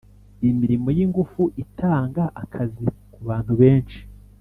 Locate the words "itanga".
1.63-2.23